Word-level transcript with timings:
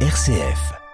RCF. 0.00 0.85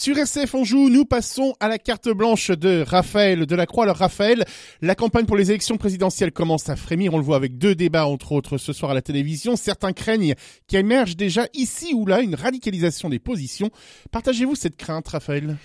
Sur 0.00 0.16
RCF 0.16 0.56
joue, 0.64 0.88
nous 0.88 1.04
passons 1.04 1.52
à 1.60 1.68
la 1.68 1.76
carte 1.76 2.08
blanche 2.08 2.50
de 2.50 2.82
Raphaël 2.88 3.44
de 3.44 3.54
la 3.54 3.66
Croix. 3.66 3.84
Alors 3.84 3.98
Raphaël, 3.98 4.46
la 4.80 4.94
campagne 4.94 5.26
pour 5.26 5.36
les 5.36 5.50
élections 5.50 5.76
présidentielles 5.76 6.32
commence 6.32 6.70
à 6.70 6.76
frémir. 6.76 7.12
On 7.12 7.18
le 7.18 7.22
voit 7.22 7.36
avec 7.36 7.58
deux 7.58 7.74
débats, 7.74 8.06
entre 8.06 8.32
autres, 8.32 8.56
ce 8.56 8.72
soir 8.72 8.92
à 8.92 8.94
la 8.94 9.02
télévision. 9.02 9.56
Certains 9.56 9.92
craignent 9.92 10.36
qu'il 10.68 10.78
émerge 10.78 11.18
déjà 11.18 11.48
ici 11.52 11.92
ou 11.92 12.06
là 12.06 12.22
une 12.22 12.34
radicalisation 12.34 13.10
des 13.10 13.18
positions. 13.18 13.68
Partagez-vous 14.10 14.54
cette 14.54 14.78
crainte, 14.78 15.06
Raphaël? 15.06 15.58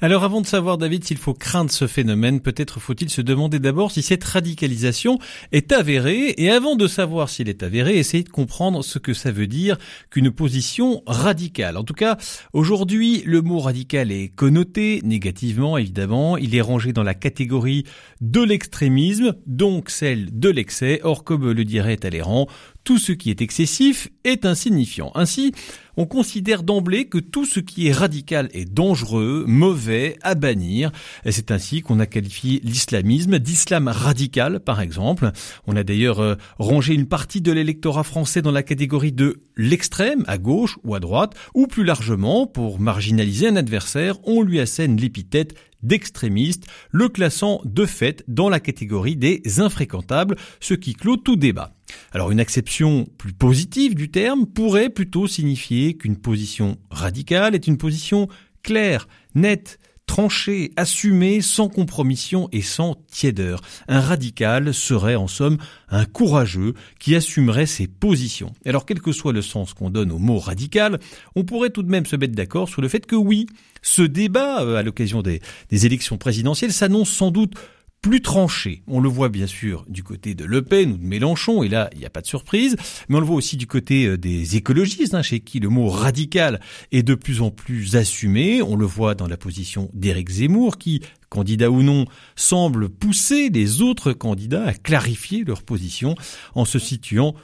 Alors 0.00 0.22
avant 0.22 0.40
de 0.40 0.46
savoir, 0.46 0.78
David, 0.78 1.02
s'il 1.02 1.18
faut 1.18 1.34
craindre 1.34 1.72
ce 1.72 1.88
phénomène, 1.88 2.38
peut-être 2.38 2.78
faut-il 2.78 3.10
se 3.10 3.22
demander 3.22 3.58
d'abord 3.58 3.90
si 3.90 4.02
cette 4.02 4.22
radicalisation 4.22 5.18
est 5.50 5.72
avérée. 5.72 6.32
Et 6.38 6.48
avant 6.48 6.76
de 6.76 6.86
savoir 6.86 7.28
s'il 7.28 7.48
est 7.48 7.64
avéré, 7.64 7.98
essayer 7.98 8.22
de 8.22 8.28
comprendre 8.28 8.84
ce 8.84 9.00
que 9.00 9.14
ça 9.14 9.32
veut 9.32 9.48
dire 9.48 9.78
qu'une 10.10 10.30
position 10.30 11.02
radicale. 11.08 11.76
En 11.76 11.82
tout 11.82 11.94
cas, 11.94 12.18
aujourd'hui, 12.52 13.24
le 13.26 13.42
mot 13.42 13.58
radical 13.58 13.79
est 14.12 14.34
connoté 14.34 15.00
négativement, 15.04 15.78
évidemment. 15.78 16.36
Il 16.36 16.54
est 16.54 16.60
rangé 16.60 16.92
dans 16.92 17.02
la 17.02 17.14
catégorie 17.14 17.84
de 18.20 18.42
l'extrémisme, 18.42 19.36
donc 19.46 19.90
celle 19.90 20.38
de 20.38 20.48
l'excès. 20.48 21.00
Or, 21.02 21.24
comme 21.24 21.50
le 21.50 21.64
dirait 21.64 21.96
Talleyrand, 21.96 22.48
tout 22.84 22.98
ce 22.98 23.12
qui 23.12 23.30
est 23.30 23.42
excessif 23.42 24.08
est 24.24 24.44
insignifiant. 24.44 25.12
Ainsi, 25.14 25.52
on 25.96 26.06
considère 26.06 26.62
d'emblée 26.62 27.06
que 27.06 27.18
tout 27.18 27.44
ce 27.44 27.60
qui 27.60 27.88
est 27.88 27.92
radical 27.92 28.48
est 28.52 28.64
dangereux, 28.64 29.44
mauvais, 29.46 30.16
à 30.22 30.34
bannir. 30.34 30.90
C'est 31.28 31.50
ainsi 31.50 31.82
qu'on 31.82 32.00
a 32.00 32.06
qualifié 32.06 32.60
l'islamisme 32.64 33.38
d'islam 33.38 33.88
radical, 33.88 34.60
par 34.60 34.80
exemple. 34.80 35.30
On 35.66 35.76
a 35.76 35.84
d'ailleurs 35.84 36.20
euh, 36.20 36.36
rangé 36.58 36.94
une 36.94 37.06
partie 37.06 37.40
de 37.40 37.52
l'électorat 37.52 38.04
français 38.04 38.42
dans 38.42 38.50
la 38.50 38.62
catégorie 38.62 39.12
de 39.12 39.42
l'extrême, 39.56 40.24
à 40.26 40.38
gauche 40.38 40.78
ou 40.84 40.94
à 40.94 41.00
droite, 41.00 41.34
ou 41.54 41.66
plus 41.66 41.84
largement, 41.84 42.46
pour 42.46 42.80
marginaliser 42.80 43.48
un 43.48 43.56
adversaire, 43.56 44.16
on 44.24 44.42
lui 44.42 44.58
assène 44.58 44.96
l'épithète 44.96 45.54
d'extrémiste, 45.82 46.66
le 46.90 47.08
classant 47.08 47.60
de 47.64 47.86
fait 47.86 48.24
dans 48.28 48.48
la 48.48 48.60
catégorie 48.60 49.16
des 49.16 49.42
infréquentables, 49.58 50.36
ce 50.60 50.74
qui 50.74 50.94
clôt 50.94 51.16
tout 51.16 51.36
débat. 51.36 51.74
Alors 52.12 52.30
une 52.30 52.40
acception 52.40 53.06
plus 53.18 53.32
positive 53.32 53.94
du 53.94 54.10
terme 54.10 54.46
pourrait 54.46 54.90
plutôt 54.90 55.26
signifier 55.26 55.96
qu'une 55.96 56.16
position 56.16 56.78
radicale 56.90 57.54
est 57.54 57.66
une 57.66 57.78
position 57.78 58.28
claire, 58.62 59.08
nette, 59.34 59.78
tranché, 60.10 60.72
assumé, 60.74 61.40
sans 61.40 61.68
compromission 61.68 62.48
et 62.50 62.62
sans 62.62 62.96
tiédeur. 63.12 63.60
Un 63.86 64.00
radical 64.00 64.74
serait 64.74 65.14
en 65.14 65.28
somme 65.28 65.58
un 65.88 66.04
courageux 66.04 66.74
qui 66.98 67.14
assumerait 67.14 67.66
ses 67.66 67.86
positions. 67.86 68.52
Alors 68.66 68.86
quel 68.86 69.00
que 69.00 69.12
soit 69.12 69.32
le 69.32 69.40
sens 69.40 69.72
qu'on 69.72 69.88
donne 69.88 70.10
au 70.10 70.18
mot 70.18 70.40
radical, 70.40 70.98
on 71.36 71.44
pourrait 71.44 71.70
tout 71.70 71.84
de 71.84 71.90
même 71.90 72.06
se 72.06 72.16
mettre 72.16 72.34
d'accord 72.34 72.68
sur 72.68 72.82
le 72.82 72.88
fait 72.88 73.06
que 73.06 73.14
oui, 73.14 73.46
ce 73.82 74.02
débat 74.02 74.62
euh, 74.62 74.74
à 74.74 74.82
l'occasion 74.82 75.22
des, 75.22 75.40
des 75.68 75.86
élections 75.86 76.18
présidentielles 76.18 76.72
s'annonce 76.72 77.10
sans 77.10 77.30
doute 77.30 77.54
plus 78.00 78.22
tranché. 78.22 78.82
On 78.86 79.00
le 79.00 79.08
voit 79.08 79.28
bien 79.28 79.46
sûr 79.46 79.84
du 79.88 80.02
côté 80.02 80.34
de 80.34 80.44
Le 80.44 80.62
Pen 80.62 80.92
ou 80.92 80.96
de 80.96 81.04
Mélenchon, 81.04 81.62
et 81.62 81.68
là, 81.68 81.90
il 81.92 81.98
n'y 81.98 82.06
a 82.06 82.10
pas 82.10 82.22
de 82.22 82.26
surprise, 82.26 82.76
mais 83.08 83.16
on 83.16 83.20
le 83.20 83.26
voit 83.26 83.36
aussi 83.36 83.56
du 83.56 83.66
côté 83.66 84.06
euh, 84.06 84.16
des 84.16 84.56
écologistes, 84.56 85.14
hein, 85.14 85.22
chez 85.22 85.40
qui 85.40 85.60
le 85.60 85.68
mot 85.68 85.88
radical 85.88 86.60
est 86.92 87.02
de 87.02 87.14
plus 87.14 87.42
en 87.42 87.50
plus 87.50 87.96
assumé. 87.96 88.62
On 88.62 88.76
le 88.76 88.86
voit 88.86 89.14
dans 89.14 89.26
la 89.26 89.36
position 89.36 89.90
d'Éric 89.92 90.30
Zemmour, 90.30 90.78
qui, 90.78 91.02
candidat 91.28 91.70
ou 91.70 91.82
non, 91.82 92.06
semble 92.36 92.88
pousser 92.88 93.50
les 93.50 93.82
autres 93.82 94.12
candidats 94.12 94.66
à 94.66 94.72
clarifier 94.72 95.44
leur 95.44 95.62
position 95.62 96.14
en 96.54 96.64
se 96.64 96.78
situant 96.78 97.34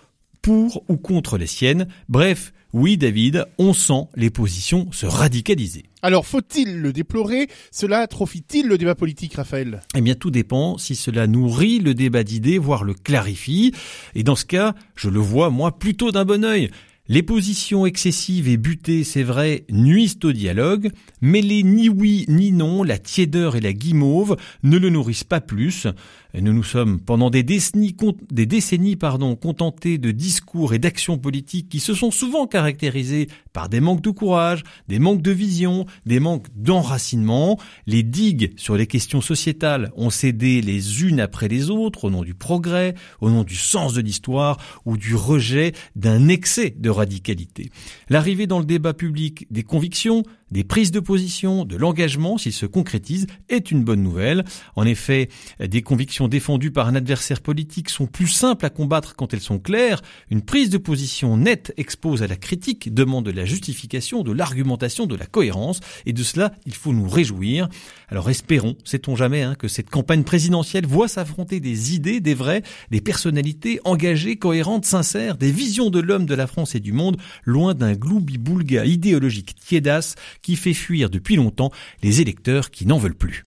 pour 0.43 0.85
ou 0.89 0.97
contre 0.97 1.39
les 1.39 1.47
siennes. 1.47 1.89
Bref, 2.09 2.53
oui 2.73 2.97
David, 2.97 3.47
on 3.59 3.73
sent 3.73 4.09
les 4.17 4.31
positions 4.31 4.89
se 4.93 5.07
radicaliser. 5.07 5.85
Alors 6.03 6.27
faut-il 6.27 6.81
le 6.81 6.93
déplorer? 6.93 7.49
Cela 7.71 8.01
atrophie-t-il 8.01 8.67
le 8.67 8.79
débat 8.79 8.95
politique, 8.95 9.35
Raphaël? 9.35 9.83
Eh 9.95 10.01
bien 10.01 10.15
tout 10.15 10.31
dépend 10.31 10.79
si 10.79 10.95
cela 10.95 11.27
nourrit 11.27 11.79
le 11.79 11.95
débat 11.95 12.23
d'idées, 12.23 12.59
voire 12.59 12.85
le 12.85 12.95
clarifie. 12.95 13.73
Et 14.15 14.23
dans 14.23 14.37
ce 14.37 14.45
cas, 14.45 14.75
je 14.95 15.09
le 15.09 15.21
vois 15.21 15.51
moi 15.51 15.79
plutôt 15.79 16.13
d'un 16.13 16.25
bon 16.25 16.45
œil. 16.45 16.71
Les 17.09 17.23
positions 17.23 17.87
excessives 17.87 18.49
et 18.49 18.57
butées, 18.57 19.05
c'est 19.05 19.23
vrai, 19.23 19.65
nuisent 19.71 20.19
au 20.25 20.33
dialogue, 20.33 20.91
mais 21.21 21.41
les 21.41 21.63
ni 21.63 21.89
oui 21.89 22.25
ni 22.27 22.51
non, 22.51 22.83
la 22.83 22.99
tiédeur 22.99 23.55
et 23.55 23.61
la 23.61 23.73
guimauve 23.73 24.37
ne 24.65 24.77
le 24.77 24.91
nourrissent 24.91 25.23
pas 25.23 25.41
plus. 25.41 25.87
nous 26.35 26.53
nous 26.53 26.65
sommes 26.65 26.99
pendant 26.99 27.31
des 27.31 27.45
décennies, 27.45 27.97
des 28.33 28.47
décennies 28.47 28.97
pardon, 28.97 29.37
contentés 29.37 29.99
de 29.99 30.11
discours 30.11 30.75
et 30.75 30.81
d'actions 30.81 31.17
politiques 31.17 31.69
qui 31.69 31.79
se 31.79 31.95
sont 31.95 32.11
souvent 32.11 32.49
caractérisés 32.49 33.29
par 33.53 33.69
des 33.69 33.79
manques 33.79 34.03
de 34.03 34.11
courage, 34.11 34.65
des 34.89 34.99
manques 34.99 35.23
de 35.23 35.31
vision, 35.31 35.87
des 36.07 36.19
manques 36.19 36.49
d'enracinement. 36.57 37.57
Les 37.87 38.03
digues 38.03 38.53
sur 38.57 38.77
les 38.77 38.89
questions 38.89 39.21
sociétales 39.21 39.93
ont 39.95 40.11
cédé 40.11 40.61
les 40.61 41.05
unes 41.05 41.21
après 41.21 41.47
les 41.47 41.71
autres 41.71 42.07
au 42.07 42.11
nom 42.11 42.25
du 42.25 42.35
progrès, 42.35 42.95
au 43.21 43.31
nom 43.31 43.45
du 43.45 43.55
sens 43.55 43.95
de 43.95 44.01
l'histoire 44.01 44.59
ou 44.85 44.97
du 44.97 45.15
rejet 45.15 45.73
d'un 45.95 46.27
excès 46.27 46.75
de 46.77 46.96
radicalité. 46.97 47.71
L'arrivée 48.09 48.47
dans 48.47 48.59
le 48.59 48.65
débat 48.65 48.95
public 48.95 49.47
des 49.51 49.63
convictions, 49.63 50.23
des 50.51 50.65
prises 50.65 50.91
de 50.93 51.01
position, 51.01 51.65
de 51.65 51.77
l'engagement, 51.77 52.39
s'il 52.39 52.53
se 52.53 52.67
concrétise, 52.67 53.27
est 53.49 53.71
une 53.71 53.83
bonne 53.83 54.03
nouvelle. 54.03 54.45
En 54.77 54.85
effet, 54.87 55.29
des 55.61 55.83
convictions 55.83 56.29
défendues 56.29 56.71
par 56.71 56.87
un 56.87 56.95
adversaire 56.95 57.41
politique 57.41 57.91
sont 57.91 58.07
plus 58.07 58.29
simples 58.29 58.65
à 58.65 58.71
combattre 58.71 59.17
quand 59.17 59.35
elles 59.35 59.41
sont 59.41 59.59
claires. 59.59 60.03
Une 60.31 60.43
prise 60.43 60.71
de 60.71 60.79
position 60.79 61.37
nette 61.37 61.73
expose 61.77 62.23
à 62.23 62.27
la 62.27 62.37
critique, 62.37 62.95
demande 62.95 63.27
de 63.27 63.33
la 63.33 63.45
justification, 63.45 64.23
de 64.23 64.33
l'argumentation, 64.33 65.07
de 65.07 65.17
la 65.17 65.27
cohérence, 65.27 65.81
et 66.07 66.13
de 66.13 66.23
cela, 66.23 66.53
il 66.65 66.75
faut 66.75 66.93
nous 66.93 67.09
réjouir. 67.09 67.69
Alors 68.09 68.31
espérons, 68.31 68.77
sait-on 68.85 69.17
jamais, 69.17 69.43
hein, 69.43 69.57
que 69.57 69.69
cette 69.69 69.91
campagne 69.91 70.23
présidentielle 70.23 70.87
voit 70.87 71.09
s'affronter 71.09 71.59
des 71.59 71.95
idées, 71.95 72.21
des 72.21 72.35
vrais, 72.35 72.63
des 72.91 73.01
personnalités 73.01 73.81
engagées, 73.85 74.37
cohérentes, 74.37 74.85
sincères, 74.85 75.37
des 75.37 75.51
visions 75.51 75.91
de 75.91 76.01
l'homme, 76.01 76.27
de 76.27 76.35
la 76.35 76.47
France 76.47 76.75
et 76.75 76.81
du 76.81 76.93
monde, 76.93 77.17
loin 77.45 77.75
d'un 77.75 77.95
gloubi-boulga 77.95 78.85
idéologique 78.85 79.57
tiédasse 79.57 80.15
qui 80.43 80.57
fait 80.57 80.75
fuir 80.75 81.11
depuis 81.11 81.37
longtemps 81.37 81.73
les 82.03 82.21
électeurs 82.21 82.71
qui 82.71 82.87
n'en 82.87 82.99
veulent 82.99 83.15
plus. 83.15 83.45